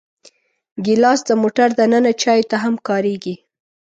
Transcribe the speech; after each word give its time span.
ګیلاس 0.85 1.19
د 1.29 1.31
موټر 1.41 1.69
دننه 1.79 2.11
چایو 2.21 2.49
ته 2.51 2.57
هم 2.63 2.75
کارېږي. 2.87 3.35